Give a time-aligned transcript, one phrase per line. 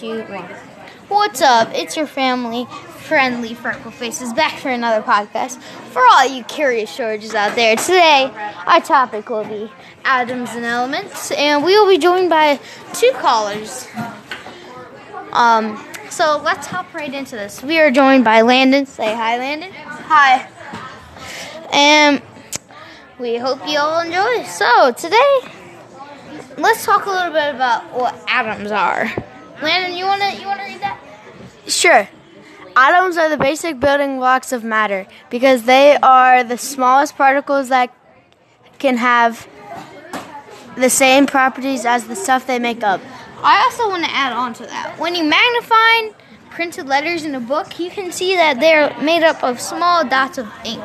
[0.00, 0.44] two, one.
[1.08, 1.68] What's up?
[1.74, 2.64] It's your family
[3.00, 5.60] friendly Freckle Faces back for another podcast.
[5.92, 8.30] For all you curious Georges out there, today
[8.66, 9.70] our topic will be
[10.06, 12.58] atoms and elements, and we will be joined by
[12.94, 13.86] two callers.
[15.32, 17.62] Um, so let's hop right into this.
[17.62, 18.86] We are joined by Landon.
[18.86, 19.70] Say hi, Landon.
[19.72, 20.48] Hi.
[21.74, 22.22] And
[23.18, 24.44] we hope you all enjoy.
[24.44, 25.40] So today,
[26.56, 29.12] let's talk a little bit about what atoms are.
[29.62, 30.98] Landon, you wanna you wanna read that?
[31.66, 32.08] Sure.
[32.76, 37.92] Atoms are the basic building blocks of matter because they are the smallest particles that
[38.78, 39.46] can have
[40.76, 43.00] the same properties as the stuff they make up.
[43.42, 44.98] I also want to add on to that.
[44.98, 46.18] When you magnify
[46.50, 50.38] printed letters in a book, you can see that they're made up of small dots
[50.38, 50.82] of ink.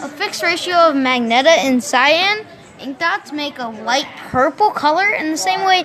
[0.00, 2.46] A fixed ratio of magenta and cyan
[2.80, 5.08] ink dots make a light purple color.
[5.10, 5.84] In the same way,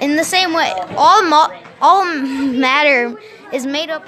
[0.00, 3.16] in the same way, all all matter
[3.52, 4.06] is made up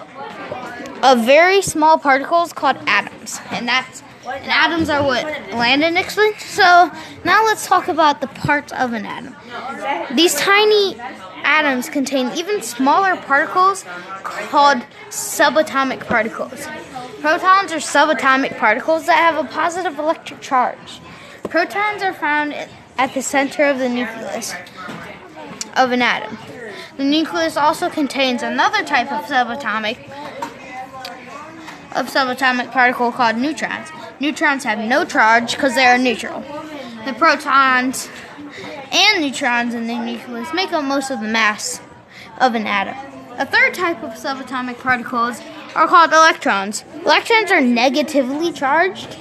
[1.03, 6.37] of very small particles called atoms, and that's and atoms are what Landon explained.
[6.39, 6.91] So
[7.25, 9.35] now let's talk about the parts of an atom.
[10.15, 10.97] These tiny
[11.43, 13.85] atoms contain even smaller particles
[14.23, 16.67] called subatomic particles.
[17.21, 21.01] Protons are subatomic particles that have a positive electric charge.
[21.45, 22.55] Protons are found
[22.99, 24.55] at the center of the nucleus
[25.77, 26.39] of an atom.
[26.97, 29.99] The nucleus also contains another type of subatomic
[31.95, 33.89] of subatomic particle called neutrons.
[34.21, 36.41] Neutrons have no charge because they are neutral.
[37.05, 38.09] The protons
[38.93, 41.81] and neutrons in the nucleus make up most of the mass
[42.39, 42.95] of an atom.
[43.39, 45.41] A third type of subatomic particles
[45.75, 46.85] are called electrons.
[47.05, 49.17] Electrons are negatively charged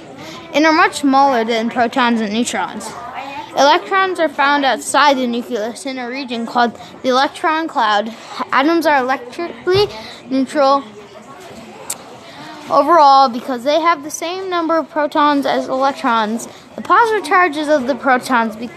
[0.52, 2.86] and are much smaller than protons and neutrons.
[3.56, 8.14] Electrons are found outside the nucleus in a region called the electron cloud.
[8.52, 9.86] Atoms are electrically
[10.28, 10.84] neutral
[12.70, 16.48] overall because they have the same number of protons as electrons.
[16.76, 18.70] The positive charges of the protons be-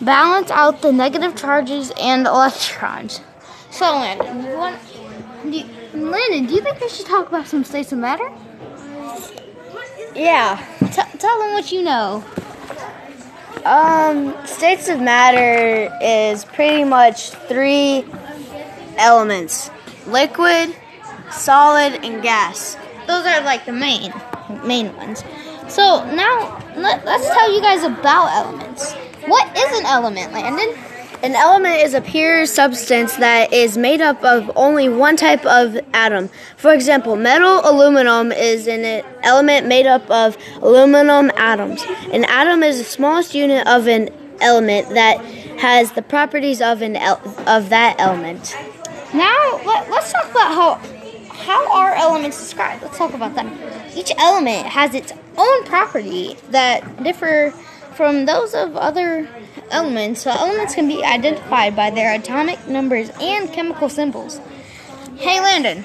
[0.00, 3.20] balance out the negative charges and electrons.
[3.70, 4.78] So, Landon, you want,
[5.42, 5.64] do you,
[5.94, 8.30] Landon, do you think we should talk about some states of matter?
[10.14, 10.64] Yeah.
[10.78, 12.24] T- tell them what you know.
[13.64, 18.04] Um, states of matter is pretty much three
[18.96, 19.70] elements
[20.06, 20.74] liquid,
[21.30, 22.76] solid, and gas.
[23.06, 24.12] Those are like the main
[24.64, 25.24] main ones.
[25.68, 28.92] So now let, us tell you guys about elements.
[29.26, 30.76] What is an element, Landon?
[31.24, 35.78] An element is a pure substance that is made up of only one type of
[35.94, 36.28] atom.
[36.58, 41.82] For example, metal aluminum is an element made up of aluminum atoms.
[42.12, 44.10] An atom is the smallest unit of an
[44.42, 45.24] element that
[45.60, 46.96] has the properties of an
[47.46, 48.54] of that element.
[49.14, 50.74] Now let, let's talk about how
[51.32, 52.82] how are elements described?
[52.82, 53.96] Let's talk about that.
[53.96, 57.54] Each element has its own property that differ
[57.96, 59.28] from those of other
[59.70, 60.22] elements.
[60.22, 64.40] So elements can be identified by their atomic numbers and chemical symbols.
[65.16, 65.84] Hey Landon.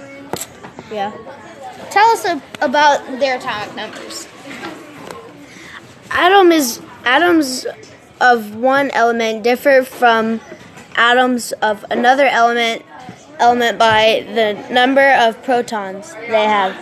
[0.92, 1.12] Yeah.
[1.92, 4.28] Tell us a, about their atomic numbers.
[6.12, 7.66] Atom is atoms
[8.20, 10.41] of one element differ from
[10.96, 12.84] atoms of another element
[13.40, 16.76] element by the number of protons they have.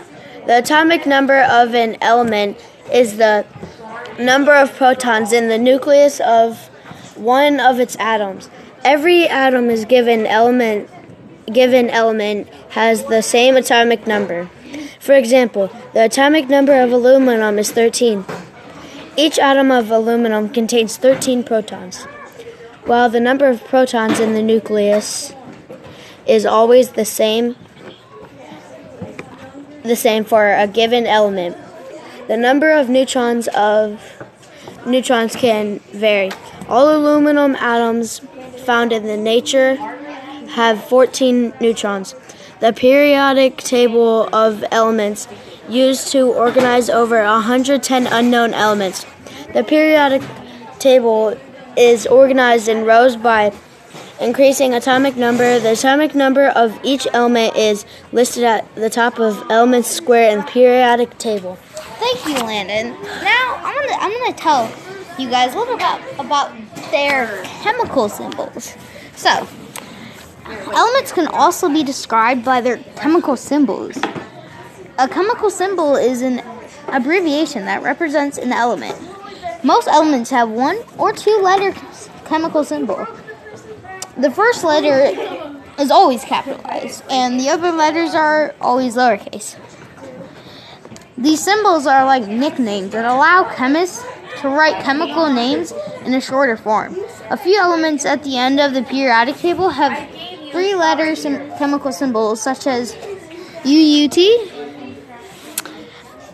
[0.47, 2.57] The atomic number of an element
[2.91, 3.45] is the
[4.19, 6.67] number of protons in the nucleus of
[7.15, 8.49] one of its atoms.
[8.83, 10.89] Every atom is given element
[11.51, 14.49] given element has the same atomic number.
[14.99, 18.25] For example, the atomic number of aluminum is 13.
[19.15, 22.03] Each atom of aluminum contains 13 protons,
[22.85, 25.33] while the number of protons in the nucleus
[26.27, 27.55] is always the same
[29.83, 31.55] the same for a given element.
[32.27, 34.01] The number of neutrons of
[34.85, 36.31] neutrons can vary.
[36.67, 38.19] All aluminum atoms
[38.65, 39.75] found in the nature
[40.55, 42.15] have 14 neutrons.
[42.59, 45.27] The periodic table of elements
[45.69, 49.05] used to organize over 110 unknown elements.
[49.53, 50.21] The periodic
[50.79, 51.37] table
[51.77, 53.53] is organized in rows by
[54.19, 55.59] increasing atomic number.
[55.59, 60.39] The atomic number of each element is listed at the top of elements square in
[60.39, 61.57] the periodic table.
[62.07, 62.91] Thank you, Landon.
[63.21, 64.71] Now I'm gonna I'm gonna tell
[65.19, 66.55] you guys a little about about
[66.89, 68.75] their chemical symbols.
[69.17, 69.45] So
[70.71, 73.97] elements can also be described by their chemical symbols.
[74.97, 76.41] A chemical symbol is an
[76.87, 78.95] abbreviation that represents an element.
[79.65, 81.73] Most elements have one or two letter
[82.23, 83.05] chemical symbol.
[84.15, 89.57] The first letter is always capitalized, and the other letters are always lowercase.
[91.17, 94.05] These symbols are like nicknames that allow chemists
[94.41, 95.73] to write chemical names
[96.05, 96.95] in a shorter form.
[97.31, 99.97] A few elements at the end of the periodic table have
[100.51, 102.93] three letter sim- chemical symbols such as
[103.63, 104.17] UUT.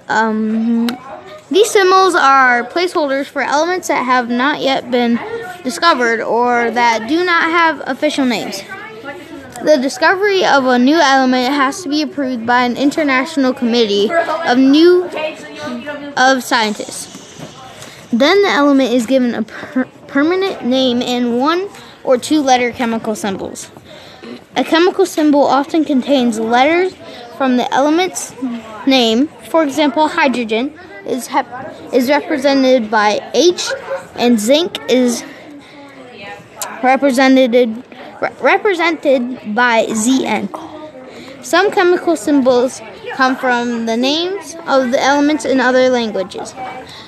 [0.09, 0.89] Um,
[1.49, 5.17] these symbols are placeholders for elements that have not yet been
[5.63, 8.61] discovered or that do not have official names.
[9.63, 14.57] The discovery of a new element has to be approved by an international committee of
[14.57, 15.05] new
[16.17, 17.39] of scientists.
[18.11, 21.69] Then the element is given a per- permanent name and one
[22.03, 23.71] or two letter chemical symbols.
[24.57, 26.93] A chemical symbol often contains letters
[27.37, 28.33] from the element's
[28.85, 29.27] name.
[29.49, 33.69] For example, hydrogen is hep- is represented by H,
[34.15, 35.23] and zinc is
[36.83, 37.83] represented
[38.23, 40.47] re- represented by ZN.
[41.43, 42.81] Some chemical symbols
[43.13, 46.53] come from the names of the elements in other languages.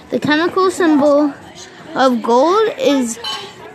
[0.09, 1.33] The chemical symbol
[1.95, 3.17] of gold is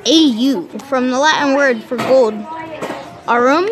[0.07, 2.35] AU from the Latin word for gold.
[3.27, 3.69] Aurum,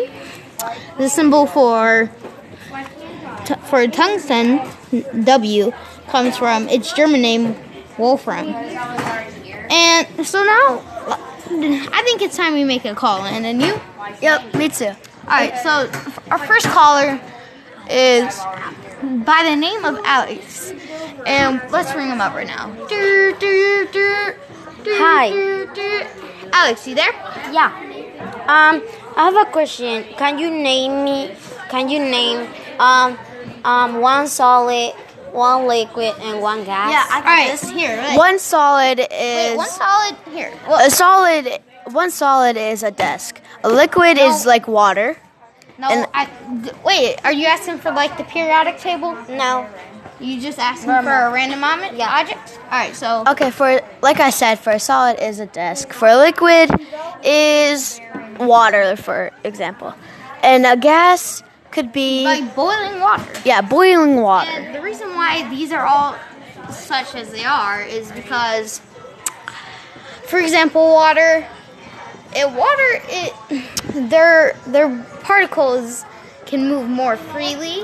[0.97, 2.09] the symbol for
[3.45, 4.61] t- for tungsten
[5.23, 5.71] W
[6.07, 7.55] comes from its German name
[7.97, 8.47] Wolfram.
[9.69, 10.81] And so now
[11.51, 13.79] I think it's time we make a call And then you
[14.21, 14.91] Yep, me too.
[15.23, 15.89] Alright, so
[16.31, 17.19] our first caller
[17.89, 18.39] is
[19.01, 20.73] by the name of Alex.
[21.25, 22.71] And let's ring him up right now.
[24.85, 25.29] Hi.
[26.53, 27.11] Alex, you there?
[27.51, 27.71] Yeah.
[28.47, 28.81] Um,
[29.15, 30.03] I have a question.
[30.17, 31.35] Can you name me?
[31.69, 32.49] Can you name
[32.79, 33.17] um
[33.63, 34.93] um one solid,
[35.33, 36.91] one liquid, and one gas?
[36.91, 37.97] Yeah, I Alright, here.
[38.09, 39.07] Wait, One solid is
[39.51, 40.15] wait, one solid.
[40.31, 40.53] Here.
[40.67, 41.59] Well, a solid.
[41.91, 43.41] One solid is a desk.
[43.63, 45.17] A liquid is like water.
[45.77, 46.25] no, and- I,
[46.61, 49.13] d- wait, are you asking for like the periodic table?
[49.29, 49.67] No.
[50.19, 51.95] You just asking for a random moment?
[51.95, 52.19] Yeah.
[52.19, 52.59] Object?
[52.65, 53.23] Alright, so.
[53.27, 55.93] Okay, for like I said, for a solid is a desk.
[55.93, 56.69] For a liquid
[57.23, 58.01] is
[58.39, 59.93] water, for example,
[60.43, 61.41] and a gas
[61.71, 63.31] could be Like boiling water.
[63.45, 64.49] yeah, boiling water.
[64.49, 66.15] And the reason why these are all
[66.71, 68.81] such as they are is because,
[70.27, 71.47] for example, water.
[72.35, 76.05] It water it their their particles
[76.45, 77.81] can move more freely.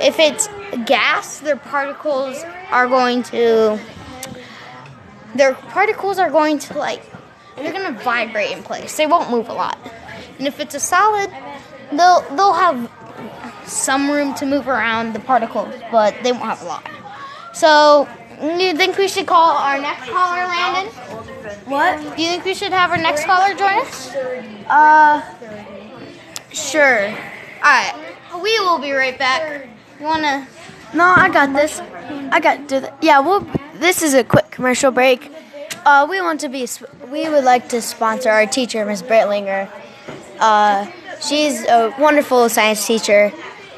[0.00, 0.48] If it's
[0.84, 3.78] gas, their particles are going to
[5.36, 7.04] their particles are going to like
[7.56, 8.96] they're gonna vibrate in place.
[8.96, 9.78] They won't move a lot.
[10.38, 11.30] And if it's a solid,
[11.92, 12.90] they'll they'll have
[13.66, 16.88] some room to move around the particles, but they won't have a lot.
[17.52, 18.08] So,
[18.40, 20.92] you think we should call our next caller, Landon?
[21.64, 22.16] What?
[22.16, 24.14] Do you think we should have our next caller join us?
[24.68, 25.22] Uh,
[26.52, 27.08] sure.
[27.58, 27.94] Alright,
[28.42, 29.66] we will be right back.
[29.98, 30.46] You wanna.
[30.94, 31.80] No, I got this.
[32.30, 33.18] I got do the, yeah.
[33.20, 35.32] Well, this is a quick commercial break.
[35.84, 36.68] Uh, we want to be.
[37.10, 39.68] We would like to sponsor our teacher, Miss Breitlinger.
[40.38, 40.86] Uh,
[41.22, 43.32] she's a wonderful science teacher.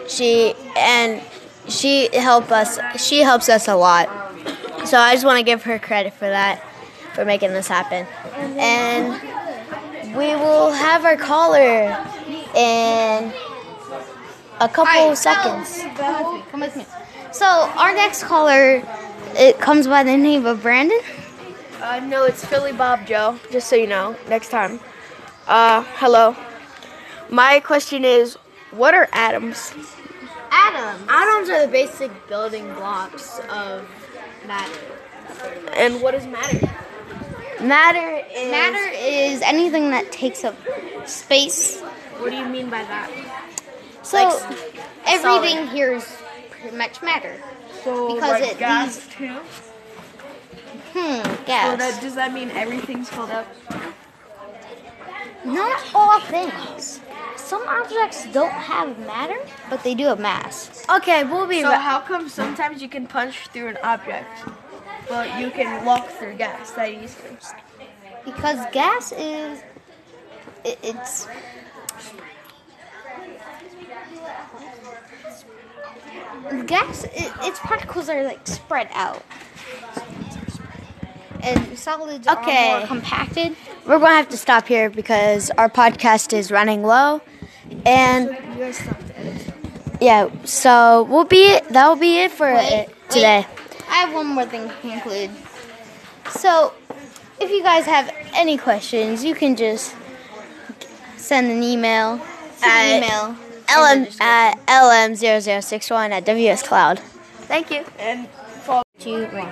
[0.08, 1.22] She and
[1.68, 2.78] she help us.
[2.96, 4.08] She helps us a lot.
[4.86, 6.62] So I just want to give her credit for that,
[7.14, 8.06] for making this happen.
[8.58, 9.12] And
[10.16, 11.96] we will have our caller
[12.54, 13.32] in
[14.60, 15.68] a couple Alright, seconds.
[15.68, 16.50] So, come with me.
[16.50, 16.86] Come with me.
[17.32, 18.82] So, our next caller,
[19.36, 21.00] it comes by the name of Brandon.
[21.80, 24.80] Uh, no, it's Philly Bob Joe, just so you know, next time.
[25.46, 26.34] Uh, hello.
[27.30, 28.36] My question is,
[28.70, 29.72] what are atoms?
[30.50, 31.06] Adam.
[31.08, 33.88] Atoms are the basic building blocks of
[34.46, 34.78] matter.
[35.74, 36.68] And what is matter?
[37.60, 38.50] Matter is...
[38.50, 40.56] Matter is anything that takes up
[41.06, 41.80] space.
[42.18, 43.10] What do you mean by that?
[44.02, 46.06] So, Like everything here is
[46.50, 47.36] pretty much matter.
[47.84, 49.36] So Because like it- gas these- too.
[50.94, 51.78] Hmm, So gas.
[51.78, 53.46] that does that mean everything's filled up?
[55.44, 57.00] Not all things.
[57.48, 59.38] Some objects don't have matter,
[59.70, 60.84] but they do have mass.
[60.90, 64.28] Okay, we'll be So right how come sometimes you can punch through an object,
[65.08, 67.38] but you can walk through gas that easily?
[68.26, 69.62] Because gas is.
[70.62, 71.26] It, it's.
[76.66, 79.24] Gas, it, its particles are like spread out.
[81.42, 82.78] And solids are Okay.
[82.78, 83.56] more compacted.
[83.86, 87.22] We're going to have to stop here because our podcast is running low.
[87.86, 89.52] And You guys stop to edit.
[90.00, 93.46] yeah, so we'll be that will be it for Wait, it today.
[93.48, 93.82] wait.
[93.88, 95.30] I have one more thing to conclude.
[96.30, 96.72] So,
[97.40, 99.94] if you guys have any questions, you can just
[101.16, 102.20] send an email.
[102.62, 103.36] At email.
[103.70, 106.98] LM at LM0061 at WS Cloud.
[107.48, 107.84] Thank you.
[107.98, 108.28] And
[108.98, 109.46] Two, one.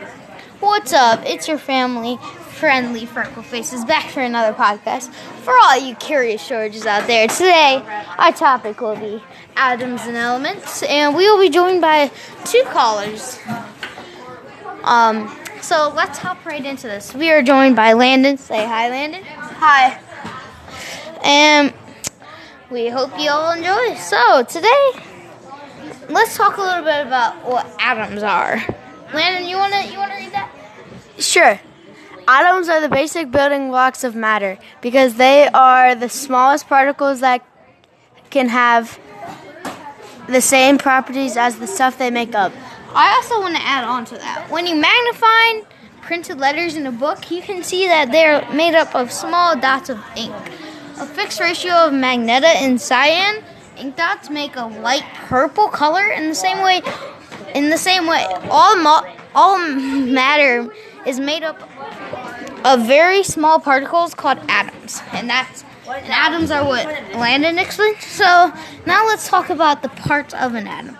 [0.60, 1.20] What's up?
[1.24, 2.18] It's your family
[2.56, 5.12] friendly Freckle Faces back for another podcast.
[5.44, 7.82] For all you curious Georges out there, today
[8.18, 9.22] our topic will be
[9.56, 12.10] atoms and elements, and we will be joined by
[12.46, 13.38] two callers.
[14.84, 17.12] Um, so let's hop right into this.
[17.12, 18.38] We are joined by Landon.
[18.38, 19.22] Say hi, Landon.
[19.24, 20.00] hi.
[21.22, 21.74] And
[22.70, 23.96] we hope you all enjoy.
[23.96, 24.90] So today,
[26.08, 28.62] let's talk a little bit about what atoms are.
[29.12, 30.50] Landon, you wanna you wanna read that?
[31.18, 31.60] Sure.
[32.28, 37.46] Atoms are the basic building blocks of matter because they are the smallest particles that
[38.30, 38.98] can have
[40.28, 42.52] the same properties as the stuff they make up.
[42.94, 44.50] I also want to add on to that.
[44.50, 45.70] When you magnify
[46.02, 49.88] printed letters in a book, you can see that they're made up of small dots
[49.88, 50.34] of ink.
[50.98, 53.44] A fixed ratio of magenta and cyan
[53.76, 56.08] ink dots make a light purple color.
[56.08, 56.82] In the same way,
[57.54, 60.72] in the same way, all mo- all matter
[61.06, 61.60] is made up
[62.66, 67.98] of very small particles called atoms, and that's and atoms are what Landon explained.
[68.00, 68.52] So
[68.86, 70.96] now let's talk about the parts of an atom.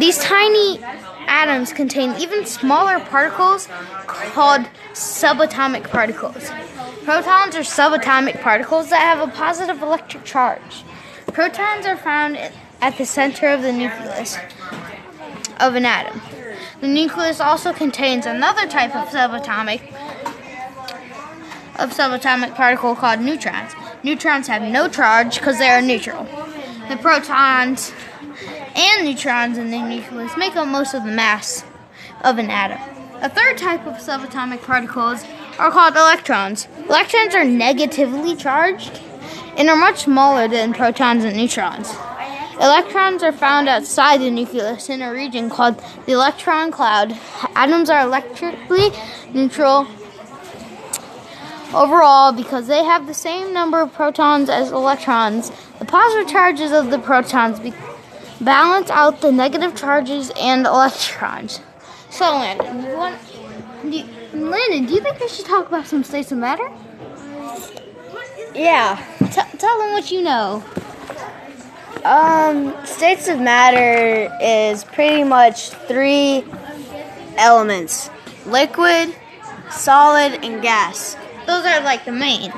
[0.00, 0.82] These tiny
[1.26, 3.68] atoms contain even smaller particles
[4.06, 4.62] called
[4.94, 6.50] subatomic particles.
[7.04, 10.84] Protons are subatomic particles that have a positive electric charge.
[11.26, 12.38] Protons are found
[12.80, 14.38] at the center of the nucleus
[15.60, 16.22] of an atom.
[16.80, 19.82] The nucleus also contains another type of subatomic
[21.78, 23.72] of subatomic particle called neutrons.
[24.02, 26.24] Neutrons have no charge because they are neutral.
[26.88, 27.92] The protons
[28.74, 31.64] and neutrons in the nucleus make up most of the mass
[32.22, 32.78] of an atom.
[33.20, 35.24] A third type of subatomic particles
[35.58, 36.68] are called electrons.
[36.88, 39.00] Electrons are negatively charged
[39.56, 41.92] and are much smaller than protons and neutrons.
[42.60, 47.16] Electrons are found outside the nucleus in a region called the electron cloud.
[47.54, 48.90] Atoms are electrically
[49.32, 49.86] neutral
[51.74, 55.50] overall because they have the same number of protons as electrons.
[55.78, 57.74] The positive charges of the protons be-
[58.40, 61.60] balance out the negative charges and electrons.
[62.10, 63.18] So, Landon, you want,
[63.82, 66.70] do you, Landon, do you think we should talk about some states of matter?
[68.54, 68.96] Yeah.
[69.18, 70.64] T- tell them what you know.
[72.04, 76.44] Um, states of matter is pretty much three
[77.36, 78.08] elements
[78.46, 79.14] liquid,
[79.70, 81.16] solid, and gas.
[81.48, 82.52] Those are like the main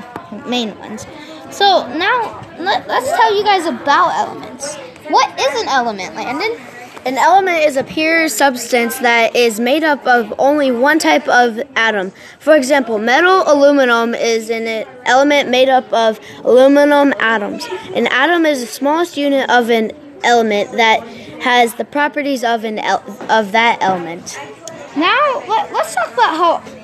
[0.45, 1.07] main ones.
[1.49, 4.75] So now let, let's tell you guys about elements.
[5.07, 6.59] What is an element, Landon?
[7.05, 11.59] An element is a pure substance that is made up of only one type of
[11.75, 12.11] atom.
[12.39, 17.65] For example, metal aluminum is an element made up of aluminum atoms.
[17.95, 19.93] An atom is the smallest unit of an
[20.23, 20.99] element that
[21.41, 24.37] has the properties of an el- of that element.
[24.95, 26.80] Now let, let's talk about how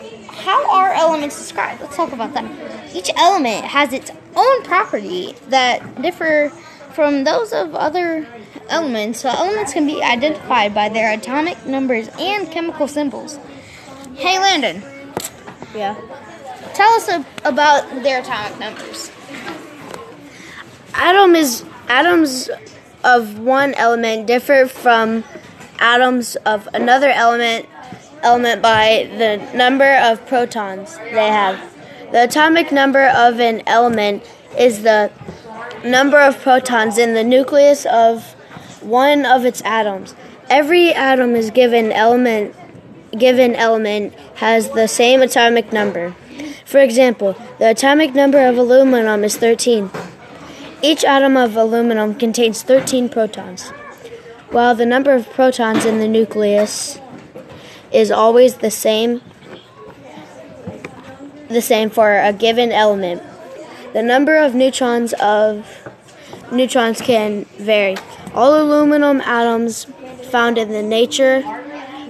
[0.47, 1.81] how are elements described.
[1.81, 2.95] Let's talk about that.
[2.95, 6.53] Each element has its own property that differ
[6.93, 8.25] from those of other
[8.69, 9.19] elements.
[9.19, 13.37] So elements can be identified by their atomic numbers and chemical symbols.
[14.15, 14.83] Hey Landon,
[15.75, 15.95] Yeah.
[16.73, 17.09] tell us
[17.43, 19.11] about their atomic numbers.
[20.93, 22.49] Atom is atoms
[23.03, 25.25] of one element differ from
[25.77, 27.67] atoms of another element
[28.23, 31.73] element by the number of protons they have.
[32.11, 34.23] The atomic number of an element
[34.57, 35.11] is the
[35.83, 38.33] number of protons in the nucleus of
[38.81, 40.15] one of its atoms.
[40.49, 42.55] Every atom is given element
[43.17, 46.15] given element has the same atomic number.
[46.65, 49.89] For example, the atomic number of aluminum is 13.
[50.81, 53.69] Each atom of aluminum contains 13 protons,
[54.51, 56.99] while the number of protons in the nucleus
[57.91, 59.21] is always the same
[61.49, 63.23] the same for a given element.
[63.93, 65.65] The number of neutrons of
[66.51, 67.95] neutrons can vary.
[68.33, 69.85] All aluminum atoms
[70.29, 71.41] found in the nature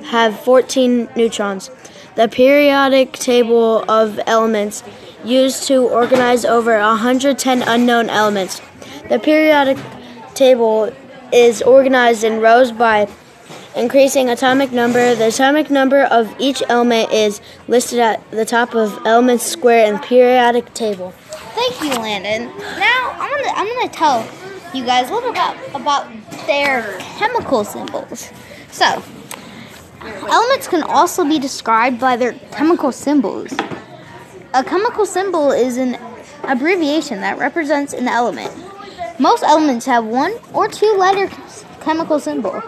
[0.08, 1.70] have 14 neutrons.
[2.16, 4.84] The periodic table of elements
[5.24, 8.62] used to organize over 110 unknown elements.
[9.10, 9.78] The periodic
[10.34, 10.92] table
[11.32, 13.08] is organized in rows by
[13.78, 15.16] increasing atomic number.
[15.16, 20.00] The atomic number of each element is listed at the top of elements square in
[20.00, 21.12] periodic table.
[21.56, 22.48] Thank you, Landon.
[22.80, 24.28] Now I'm gonna I'm gonna tell
[24.74, 26.08] you guys a little about about
[26.46, 28.32] their chemical symbols.
[28.72, 29.04] So
[30.04, 33.54] elements can also be described by their chemical symbols.
[34.54, 35.98] A chemical symbol is an
[36.44, 38.52] abbreviation that represents an element.
[39.20, 41.30] Most elements have one or two letter
[41.82, 42.62] chemical symbol.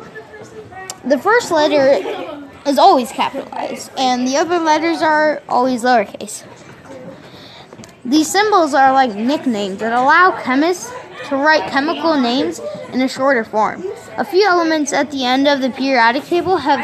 [1.10, 6.44] The first letter is always capitalized, and the other letters are always lowercase.
[8.06, 10.92] These symbols are like nicknames that allow chemists
[11.30, 12.62] to write chemical names
[12.94, 13.84] in a shorter form.
[14.18, 16.80] A few elements at the end of the periodic table have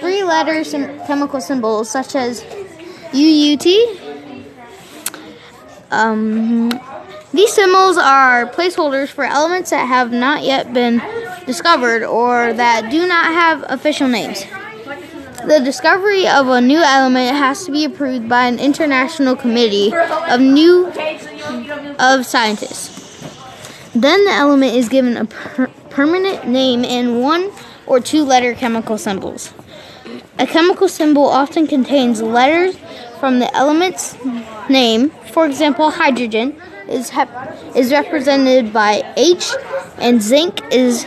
[0.00, 2.42] three letter sim- chemical symbols, such as
[3.12, 3.66] UUT.
[5.92, 6.70] Um,
[7.32, 11.00] these symbols are placeholders for elements that have not yet been
[11.50, 14.44] discovered or that do not have official names.
[15.44, 19.92] The discovery of a new element has to be approved by an international committee
[20.28, 20.86] of new
[21.98, 22.88] of scientists.
[23.94, 27.50] Then the element is given a per- permanent name and one
[27.86, 29.52] or two letter chemical symbols.
[30.38, 32.76] A chemical symbol often contains letters
[33.18, 34.16] from the element's
[34.68, 35.10] name.
[35.32, 36.56] For example, hydrogen
[36.88, 37.10] is
[37.74, 39.50] is represented by H,
[39.98, 41.06] and zinc is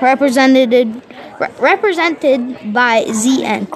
[0.00, 1.02] represented
[1.40, 3.66] re- represented by ZN.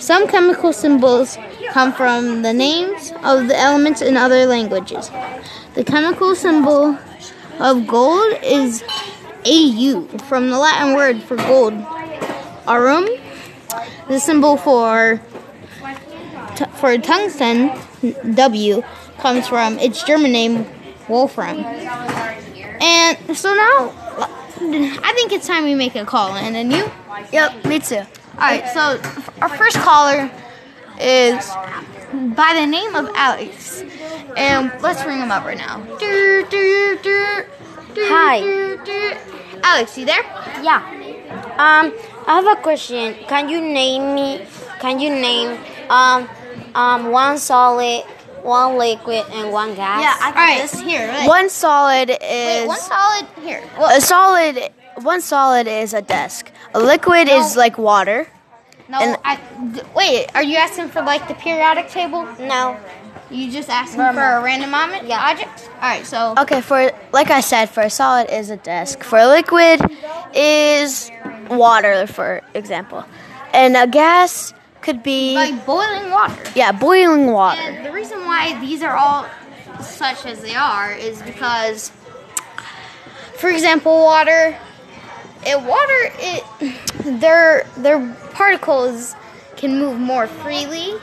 [0.00, 1.38] Some chemical symbols
[1.70, 5.10] come from the names of the elements in other languages.
[5.74, 6.98] The chemical symbol
[7.58, 8.82] of gold is
[9.46, 11.74] AU from the Latin word for gold.
[12.66, 13.08] Aurum,
[14.08, 15.20] the symbol for
[16.56, 17.70] t- for tungsten
[18.34, 18.82] W
[19.18, 20.66] comes from its German name
[21.08, 21.58] Wolfram.
[22.80, 24.03] And so now
[24.60, 26.90] I think it's time we make a call in and you
[27.32, 28.02] Yep, me too.
[28.34, 29.00] Alright, so
[29.40, 30.30] our first caller
[31.00, 31.48] is
[32.12, 33.82] by the name of Alex.
[34.36, 35.82] And let's ring him up right now.
[37.96, 38.40] Hi.
[39.62, 40.22] Alex, you there?
[40.62, 40.82] Yeah.
[41.54, 41.92] Um,
[42.26, 43.14] I have a question.
[43.28, 44.46] Can you name me?
[44.80, 45.58] Can you name
[45.90, 46.28] um
[46.74, 48.04] um one solid,
[48.44, 50.02] one liquid, and one gas?
[50.02, 51.08] Yeah, I Alright, here.
[51.08, 53.26] Wait, One solid is wait, one solid.
[53.42, 53.62] Here.
[53.78, 54.70] Well, a solid.
[55.02, 56.50] One solid is a desk.
[56.74, 58.28] A liquid is like water.
[58.88, 59.36] no, and- I.
[59.72, 62.24] d- Wait, are you asking for like the periodic table?
[62.38, 62.76] No.
[63.30, 65.08] You just asking for a random moment?
[65.08, 65.30] Yeah.
[65.30, 65.68] Object?
[65.76, 66.34] Alright, so.
[66.38, 69.02] Okay, for like I said, for a solid is a desk.
[69.02, 69.80] For a liquid
[70.34, 71.10] is
[71.48, 73.04] water, for example,
[73.52, 74.52] and a gas
[74.84, 76.42] could be Like boiling water.
[76.54, 77.60] yeah, boiling water.
[77.60, 79.26] And the reason why these are all
[79.82, 81.90] such as they are is because,
[83.38, 84.56] for example, water.
[85.46, 88.00] It water it their their
[88.32, 89.14] particles
[89.56, 90.94] can move more freely.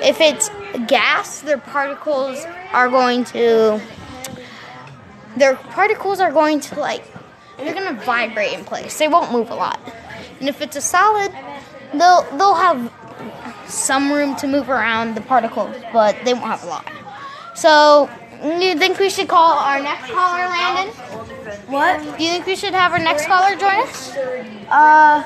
[0.00, 0.48] If it's
[0.86, 3.80] gas, their particles are going to
[5.36, 7.04] their particles are going to like
[7.58, 8.98] they're gonna vibrate in place.
[8.98, 9.78] They won't move a lot.
[10.40, 11.30] And if it's a solid,
[11.94, 12.92] they'll they'll have
[13.66, 16.90] some room to move around the particles, but they won't have a lot.
[17.54, 18.10] So,
[18.42, 20.94] you think we should call our next caller, Landon?
[21.68, 22.00] What?
[22.18, 24.16] Do you think we should have our next caller join us?
[24.68, 25.22] Uh,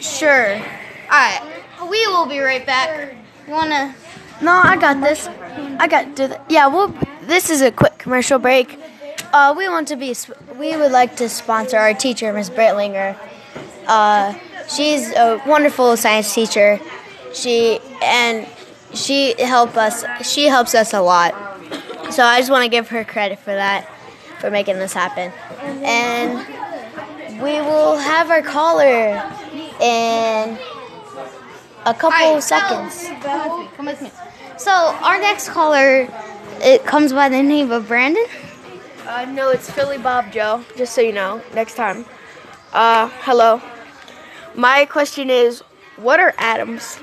[0.00, 0.60] sure.
[1.04, 1.42] Alright,
[1.88, 3.14] we will be right back.
[3.46, 3.94] You wanna.
[4.40, 5.28] No, I got this.
[5.78, 6.44] I got do that.
[6.48, 8.78] Yeah, well, this is a quick commercial break.
[9.32, 10.14] Uh, we want to be.
[10.56, 13.16] We would like to sponsor our teacher, Miss Britlinger.
[13.86, 14.34] Uh,
[14.68, 16.80] she's a wonderful science teacher.
[17.32, 18.46] She and
[18.94, 20.04] she help us.
[20.26, 21.34] She helps us a lot.
[22.10, 23.88] So I just want to give her credit for that,
[24.40, 25.30] for making this happen.
[25.84, 26.38] And
[27.42, 29.22] we will have our caller
[29.80, 30.58] in
[31.84, 33.08] a couple Alright, so- seconds.
[33.22, 34.10] Come with me, come with me.
[34.56, 36.08] So, our next caller,
[36.60, 38.26] it comes by the name of Brandon.
[39.06, 42.04] Uh, no, it's Philly Bob Joe, just so you know, next time.
[42.72, 43.62] Uh, hello.
[44.54, 45.60] My question is,
[45.96, 46.98] what are atoms?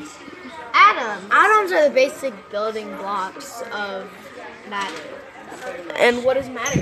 [0.73, 1.25] Atoms.
[1.31, 4.09] Atoms are the basic building blocks of
[4.69, 5.01] matter.
[5.97, 6.81] And what is matter?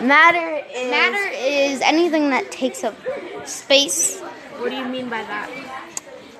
[0.00, 2.94] Matter is Matter is anything that takes up
[3.46, 4.20] space.
[4.58, 5.50] What do you mean by that?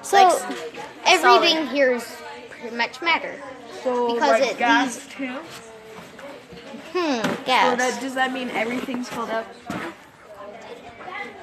[0.03, 0.43] So, Like
[1.07, 2.05] everything here is
[2.51, 3.35] pretty much matter.
[3.83, 5.37] So, Because like it- gas these- too?
[6.93, 7.79] Hmm, So gas.
[7.79, 9.47] that, does that mean everything's filled up?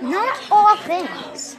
[0.01, 1.57] Not all things.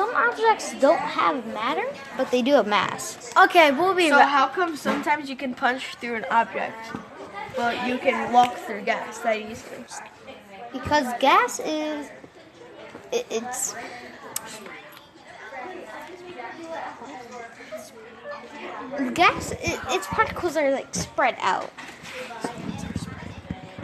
[0.00, 1.84] Some objects don't have matter,
[2.16, 3.34] but they do have mass.
[3.36, 4.26] Okay, we'll be So right.
[4.26, 6.74] how come sometimes you can punch through an object,
[7.54, 9.84] but you can walk through gas that easily?
[10.72, 12.10] Because gas is.
[13.12, 13.74] It, it's.
[19.12, 21.70] Gas, it, its particles are like spread out.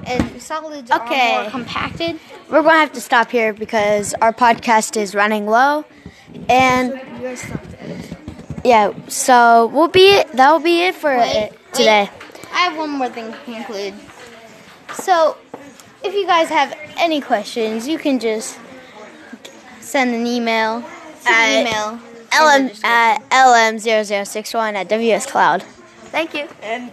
[0.06, 1.42] And solids are Okay.
[1.42, 2.18] more compacted.
[2.48, 5.84] We're gonna have to stop here because our podcast is running low,
[6.48, 7.00] and
[8.64, 11.36] yeah, so we'll be that will be it for Wait.
[11.36, 12.10] it today.
[12.52, 13.94] I have one more thing to conclude.
[14.94, 15.36] So,
[16.02, 18.58] if you guys have any questions, you can just
[19.80, 20.82] send an email.
[21.20, 22.00] Send an At email.
[22.32, 25.62] LM at LM0061 at WS Cloud.
[26.12, 26.48] Thank you.
[26.62, 26.92] And